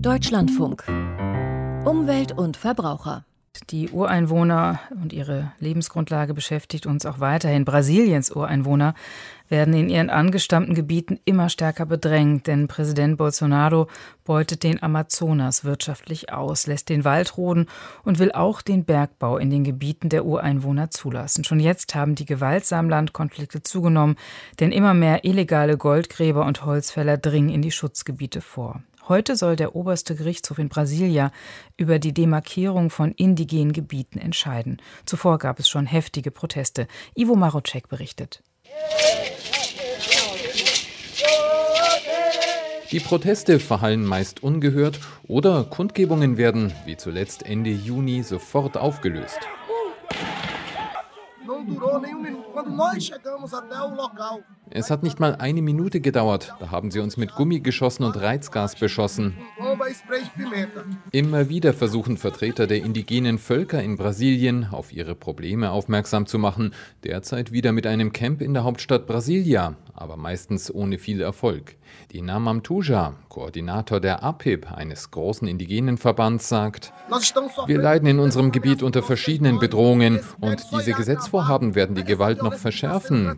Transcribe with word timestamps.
Deutschlandfunk. 0.00 0.84
Umwelt 1.84 2.32
und 2.32 2.56
Verbraucher. 2.56 3.24
Die 3.70 3.90
Ureinwohner 3.90 4.80
und 4.90 5.12
ihre 5.12 5.52
Lebensgrundlage 5.60 6.34
beschäftigt 6.34 6.86
uns 6.86 7.06
auch 7.06 7.20
weiterhin. 7.20 7.64
Brasiliens 7.64 8.30
Ureinwohner 8.30 8.94
werden 9.48 9.74
in 9.74 9.88
ihren 9.88 10.10
angestammten 10.10 10.74
Gebieten 10.74 11.20
immer 11.24 11.48
stärker 11.48 11.86
bedrängt, 11.86 12.46
denn 12.46 12.66
Präsident 12.66 13.16
Bolsonaro 13.16 13.88
beutet 14.24 14.64
den 14.64 14.82
Amazonas 14.82 15.64
wirtschaftlich 15.64 16.32
aus, 16.32 16.66
lässt 16.66 16.88
den 16.88 17.04
Wald 17.04 17.36
roden 17.38 17.66
und 18.02 18.18
will 18.18 18.32
auch 18.32 18.60
den 18.62 18.84
Bergbau 18.84 19.38
in 19.38 19.50
den 19.50 19.64
Gebieten 19.64 20.08
der 20.08 20.24
Ureinwohner 20.24 20.90
zulassen. 20.90 21.44
Schon 21.44 21.60
jetzt 21.60 21.94
haben 21.94 22.16
die 22.16 22.26
gewaltsamen 22.26 22.90
Landkonflikte 22.90 23.62
zugenommen, 23.62 24.16
denn 24.60 24.72
immer 24.72 24.94
mehr 24.94 25.24
illegale 25.24 25.78
Goldgräber 25.78 26.44
und 26.44 26.64
Holzfäller 26.64 27.16
dringen 27.16 27.50
in 27.50 27.62
die 27.62 27.72
Schutzgebiete 27.72 28.40
vor. 28.40 28.82
Heute 29.06 29.36
soll 29.36 29.56
der 29.56 29.76
oberste 29.76 30.14
Gerichtshof 30.14 30.58
in 30.58 30.70
Brasilia 30.70 31.30
über 31.76 31.98
die 31.98 32.14
Demarkierung 32.14 32.88
von 32.88 33.12
indigenen 33.12 33.72
Gebieten 33.72 34.18
entscheiden. 34.18 34.80
Zuvor 35.04 35.38
gab 35.38 35.58
es 35.58 35.68
schon 35.68 35.84
heftige 35.84 36.30
Proteste. 36.30 36.86
Ivo 37.14 37.34
Marocek 37.34 37.88
berichtet. 37.88 38.42
Die 42.90 43.00
Proteste 43.00 43.60
verhallen 43.60 44.04
meist 44.06 44.42
ungehört 44.42 45.00
oder 45.26 45.64
Kundgebungen 45.64 46.38
werden, 46.38 46.72
wie 46.86 46.96
zuletzt 46.96 47.44
Ende 47.44 47.70
Juni, 47.70 48.22
sofort 48.22 48.76
aufgelöst. 48.78 49.40
Es 54.70 54.90
hat 54.90 55.02
nicht 55.02 55.20
mal 55.20 55.36
eine 55.36 55.62
Minute 55.62 56.00
gedauert. 56.00 56.54
Da 56.58 56.70
haben 56.70 56.90
sie 56.90 57.00
uns 57.00 57.16
mit 57.16 57.34
Gummi 57.34 57.60
geschossen 57.60 58.04
und 58.04 58.16
Reizgas 58.16 58.76
beschossen. 58.76 59.36
Immer 61.12 61.48
wieder 61.48 61.72
versuchen 61.72 62.16
Vertreter 62.16 62.66
der 62.66 62.78
indigenen 62.78 63.38
Völker 63.38 63.82
in 63.82 63.96
Brasilien 63.96 64.68
auf 64.70 64.92
ihre 64.92 65.14
Probleme 65.14 65.70
aufmerksam 65.70 66.26
zu 66.26 66.38
machen. 66.38 66.74
Derzeit 67.04 67.52
wieder 67.52 67.72
mit 67.72 67.86
einem 67.86 68.12
Camp 68.12 68.42
in 68.42 68.54
der 68.54 68.64
Hauptstadt 68.64 69.06
Brasilia, 69.06 69.76
aber 69.94 70.16
meistens 70.16 70.74
ohne 70.74 70.98
viel 70.98 71.20
Erfolg. 71.20 71.76
Die 72.12 72.22
Namam 72.22 72.62
Tuja, 72.62 73.14
Koordinator 73.28 74.00
der 74.00 74.22
APIP, 74.24 74.72
eines 74.72 75.10
großen 75.10 75.46
indigenen 75.46 75.98
Verbands, 75.98 76.48
sagt, 76.48 76.92
wir 77.66 77.78
leiden 77.78 78.08
in 78.08 78.18
unserem 78.18 78.50
Gebiet 78.50 78.82
unter 78.82 79.02
verschiedenen 79.02 79.58
Bedrohungen 79.58 80.20
und 80.40 80.64
diese 80.72 80.92
Gesetzvorhaben 80.92 81.53
werden 81.62 81.94
die 81.94 82.04
Gewalt 82.04 82.42
noch 82.42 82.54
verschärfen. 82.54 83.36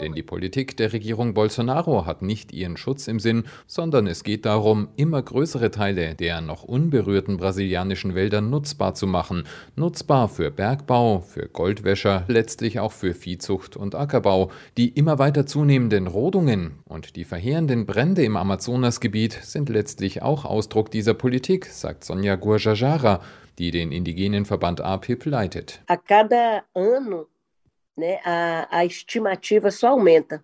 Denn 0.00 0.14
die 0.14 0.22
Politik 0.22 0.76
der 0.76 0.92
Regierung 0.92 1.34
Bolsonaro 1.34 2.06
hat 2.06 2.22
nicht 2.22 2.52
ihren 2.52 2.76
Schutz 2.76 3.08
im 3.08 3.20
Sinn, 3.20 3.44
sondern 3.66 4.06
es 4.06 4.24
geht 4.24 4.44
darum, 4.44 4.88
immer 4.96 5.22
größere 5.22 5.70
Teile 5.70 6.14
der 6.14 6.40
noch 6.40 6.64
unberührten 6.64 7.36
brasilianischen 7.36 8.14
Wälder 8.14 8.40
nutzbar 8.40 8.94
zu 8.94 9.06
machen. 9.06 9.44
Nutzbar 9.76 10.28
für 10.28 10.50
Bergbau, 10.50 11.20
für 11.20 11.48
Goldwäscher, 11.48 12.24
letztlich 12.28 12.80
auch 12.80 12.92
für 12.92 13.14
Viehzucht 13.14 13.76
und 13.76 13.94
Ackerbau. 13.94 14.50
Die 14.76 14.88
immer 14.88 15.18
weiter 15.18 15.46
zunehmenden 15.46 16.06
Rodungen 16.06 16.78
und 16.84 17.16
die 17.16 17.24
verheerenden 17.24 17.86
Brände 17.86 18.24
im 18.24 18.36
Amazonasgebiet 18.36 19.32
sind 19.42 19.68
letztlich 19.68 20.22
auch 20.22 20.44
Ausdruck 20.44 20.90
dieser 20.90 21.14
Politik, 21.14 21.66
sagt 21.66 22.04
Sonja 22.04 22.36
Guajajara, 22.36 23.20
die 23.60 23.70
den 23.70 23.92
indigenen 23.92 24.44
Verband 24.46 24.80
APIP 24.80 25.26
leitet. 25.26 25.82
A 25.86 25.96
cada 25.96 26.64
ano 26.74 27.26
né, 27.96 28.18
a, 28.24 28.66
a 28.70 28.84
estimativa 28.84 29.70
só 29.70 29.90
aumenta 29.90 30.42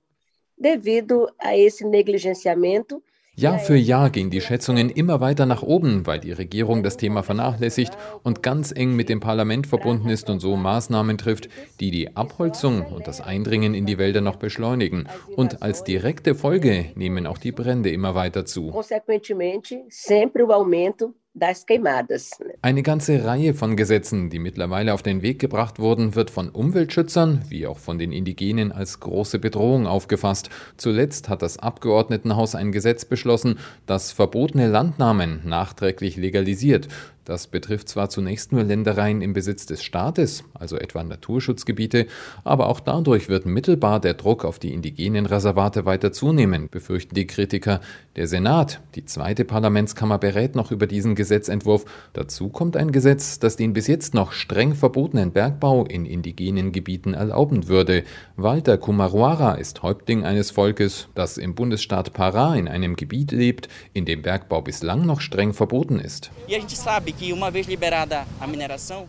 devido 0.56 1.28
a 1.38 1.56
esse 1.56 1.84
negligenciamento 1.84 3.02
Jahr 3.38 3.58
für 3.58 3.76
Jahr 3.76 4.08
gehen 4.08 4.30
die 4.30 4.40
Schätzungen 4.40 4.88
immer 4.88 5.20
weiter 5.20 5.44
nach 5.44 5.62
oben, 5.62 6.06
weil 6.06 6.20
die 6.20 6.32
Regierung 6.32 6.82
das 6.82 6.96
Thema 6.96 7.22
vernachlässigt 7.22 7.92
und 8.22 8.42
ganz 8.42 8.72
eng 8.72 8.96
mit 8.96 9.10
dem 9.10 9.20
Parlament 9.20 9.66
verbunden 9.66 10.08
ist 10.08 10.30
und 10.30 10.40
so 10.40 10.56
Maßnahmen 10.56 11.18
trifft, 11.18 11.50
die 11.78 11.90
die 11.90 12.16
Abholzung 12.16 12.86
und 12.86 13.06
das 13.06 13.20
Eindringen 13.20 13.74
in 13.74 13.84
die 13.84 13.98
Wälder 13.98 14.22
noch 14.22 14.36
beschleunigen. 14.36 15.06
Und 15.36 15.62
als 15.62 15.84
direkte 15.84 16.34
Folge 16.34 16.92
nehmen 16.94 17.26
auch 17.26 17.36
die 17.36 17.52
Brände 17.52 17.90
immer 17.90 18.14
weiter 18.14 18.46
zu. 18.46 18.70
Consequentemente, 18.70 19.84
sempre 19.90 20.46
o 20.46 20.52
aumento 20.52 21.12
das 21.36 21.66
queimadas. 21.66 22.30
Eine 22.62 22.82
ganze 22.82 23.24
Reihe 23.24 23.54
von 23.54 23.76
Gesetzen, 23.76 24.30
die 24.30 24.38
mittlerweile 24.38 24.94
auf 24.94 25.02
den 25.02 25.22
Weg 25.22 25.38
gebracht 25.38 25.78
wurden, 25.78 26.14
wird 26.14 26.30
von 26.30 26.48
Umweltschützern 26.48 27.42
wie 27.48 27.66
auch 27.66 27.78
von 27.78 27.98
den 27.98 28.12
Indigenen 28.12 28.72
als 28.72 29.00
große 29.00 29.38
Bedrohung 29.38 29.86
aufgefasst. 29.86 30.48
Zuletzt 30.76 31.28
hat 31.28 31.42
das 31.42 31.58
Abgeordnetenhaus 31.58 32.54
ein 32.54 32.72
Gesetz 32.72 33.04
beschlossen, 33.04 33.58
das 33.86 34.12
verbotene 34.12 34.68
Landnamen 34.68 35.42
nachträglich 35.44 36.16
legalisiert. 36.16 36.88
Das 37.26 37.48
betrifft 37.48 37.88
zwar 37.88 38.08
zunächst 38.08 38.52
nur 38.52 38.62
Ländereien 38.62 39.20
im 39.20 39.32
Besitz 39.32 39.66
des 39.66 39.82
Staates, 39.82 40.44
also 40.54 40.78
etwa 40.78 41.02
Naturschutzgebiete, 41.02 42.06
aber 42.44 42.68
auch 42.68 42.78
dadurch 42.78 43.28
wird 43.28 43.46
mittelbar 43.46 43.98
der 43.98 44.14
Druck 44.14 44.44
auf 44.44 44.60
die 44.60 44.72
indigenen 44.72 45.26
Reservate 45.26 45.84
weiter 45.86 46.12
zunehmen, 46.12 46.68
befürchten 46.70 47.16
die 47.16 47.26
Kritiker. 47.26 47.80
Der 48.14 48.28
Senat, 48.28 48.80
die 48.94 49.06
zweite 49.06 49.44
Parlamentskammer, 49.44 50.18
berät 50.18 50.54
noch 50.54 50.70
über 50.70 50.86
diesen 50.86 51.16
Gesetzentwurf. 51.16 51.84
Dazu 52.12 52.48
kommt 52.48 52.76
ein 52.76 52.92
Gesetz, 52.92 53.40
das 53.40 53.56
den 53.56 53.72
bis 53.72 53.88
jetzt 53.88 54.14
noch 54.14 54.30
streng 54.30 54.76
verbotenen 54.76 55.32
Bergbau 55.32 55.84
in 55.84 56.06
indigenen 56.06 56.70
Gebieten 56.70 57.12
erlauben 57.12 57.66
würde. 57.66 58.04
Walter 58.36 58.78
Kumaruara 58.78 59.54
ist 59.54 59.82
Häuptling 59.82 60.24
eines 60.24 60.52
Volkes, 60.52 61.08
das 61.16 61.38
im 61.38 61.56
Bundesstaat 61.56 62.16
Pará 62.16 62.56
in 62.56 62.68
einem 62.68 62.94
Gebiet 62.94 63.32
lebt, 63.32 63.66
in 63.94 64.04
dem 64.04 64.22
Bergbau 64.22 64.62
bislang 64.62 65.04
noch 65.04 65.20
streng 65.20 65.52
verboten 65.52 65.98
ist. 65.98 66.30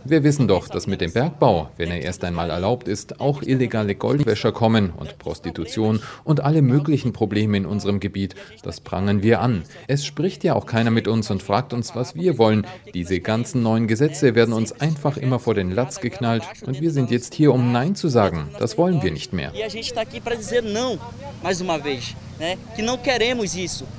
Wir 0.05 0.23
wissen 0.23 0.47
doch, 0.47 0.67
dass 0.69 0.87
mit 0.87 1.01
dem 1.01 1.11
Bergbau, 1.11 1.69
wenn 1.77 1.91
er 1.91 2.01
erst 2.01 2.23
einmal 2.23 2.49
erlaubt 2.49 2.87
ist, 2.87 3.19
auch 3.19 3.41
illegale 3.41 3.95
Goldwäscher 3.95 4.51
kommen 4.51 4.91
und 4.91 5.17
Prostitution 5.17 6.01
und 6.23 6.43
alle 6.43 6.61
möglichen 6.61 7.13
Probleme 7.13 7.57
in 7.57 7.65
unserem 7.65 7.99
Gebiet. 7.99 8.35
Das 8.63 8.79
prangen 8.79 9.23
wir 9.23 9.41
an. 9.41 9.63
Es 9.87 10.05
spricht 10.05 10.43
ja 10.43 10.55
auch 10.55 10.65
keiner 10.65 10.91
mit 10.91 11.07
uns 11.07 11.29
und 11.31 11.43
fragt 11.43 11.73
uns, 11.73 11.95
was 11.95 12.15
wir 12.15 12.37
wollen. 12.37 12.65
Diese 12.93 13.19
ganzen 13.19 13.61
neuen 13.63 13.87
Gesetze 13.87 14.35
werden 14.35 14.53
uns 14.53 14.71
einfach 14.71 15.17
immer 15.17 15.39
vor 15.39 15.53
den 15.53 15.71
Latz 15.71 15.99
geknallt 15.99 16.43
und 16.65 16.81
wir 16.81 16.91
sind 16.91 17.11
jetzt 17.11 17.33
hier, 17.33 17.53
um 17.53 17.71
Nein 17.71 17.95
zu 17.95 18.07
sagen. 18.07 18.49
Das 18.59 18.77
wollen 18.77 19.01
wir 19.01 19.11
nicht 19.11 19.33
mehr. 19.33 19.51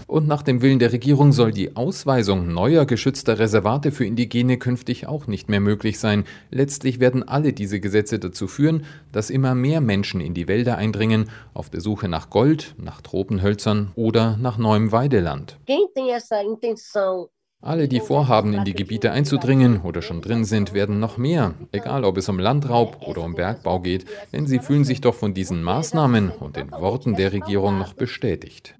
Und 0.07 0.29
nach 0.29 0.43
dem 0.43 0.63
Willen 0.63 0.79
der 0.79 0.93
Regierung 0.93 1.33
soll 1.33 1.53
die 1.53 1.77
Ausweisung 1.77 2.53
neuer 2.53 2.87
geschützter 2.87 3.39
Reservate 3.39 3.91
für 3.91 4.05
Indigene 4.05 4.59
künftig 4.59 5.07
auch 5.07 5.27
nicht 5.27 5.49
mehr 5.49 5.61
möglich 5.61 5.99
sein. 5.99 6.25
Letztlich 6.51 7.01
werden 7.01 7.27
alle 7.27 7.53
diese 7.53 7.81
Gesetze 7.81 8.19
dazu 8.19 8.47
führen, 8.47 8.85
dass 9.13 9.31
immer 9.31 9.55
mehr 9.55 9.81
Menschen 9.81 10.21
in 10.21 10.35
die 10.35 10.49
Wälder 10.49 10.77
eindringen, 10.79 11.31
auf 11.55 11.71
der 11.71 11.81
Suche 11.81 12.09
nach 12.09 12.31
Gold, 12.31 12.75
nach 12.79 13.01
Tropenhölzern 13.01 13.93
oder 13.97 14.37
nach 14.37 14.59
neuem 14.59 14.93
Weideland. 14.93 15.59
Quem 15.67 15.87
tem 15.95 16.09
essa 16.09 16.41
intenção 16.41 17.29
alle, 17.61 17.89
die 17.89 18.01
vorhaben, 18.01 18.55
in 18.55 18.65
die 18.65 18.73
Gebiete 18.73 19.11
einzudringen 19.11 19.83
oder 19.83 20.01
schon 20.01 20.23
drin 20.23 20.45
sind, 20.45 20.73
werden 20.73 21.01
noch 21.01 21.19
mehr, 21.19 21.55
egal 21.73 22.05
ob 22.05 22.17
es 22.17 22.29
um 22.29 22.39
Landraub 22.39 23.07
oder 23.07 23.23
um 23.23 23.35
Bergbau 23.35 23.81
geht, 23.81 24.07
denn 24.33 24.47
sie 24.47 24.59
fühlen 24.59 24.85
sich 24.85 25.01
doch 25.01 25.15
von 25.15 25.35
diesen 25.35 25.63
Maßnahmen 25.63 26.31
und 26.31 26.57
den 26.57 26.71
Worten 26.71 27.15
der 27.15 27.33
Regierung 27.33 27.79
noch 27.79 27.95
bestätigt. 27.95 28.75